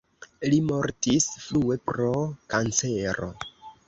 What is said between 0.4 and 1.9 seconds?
Li mortis frue